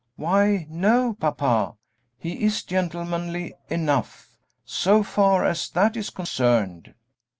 [0.15, 1.75] "Why, no, papa,
[2.17, 4.35] he is gentlemanly enough,
[4.65, 6.95] so far as that is concerned."